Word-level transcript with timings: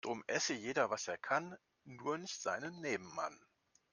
Drum 0.03 0.23
esse 0.27 0.55
jeder 0.55 0.89
was 0.89 1.07
er 1.07 1.19
kann, 1.19 1.55
nur 1.83 2.17
nicht 2.17 2.41
seinen 2.41 2.81
Nebenmann. 2.81 3.39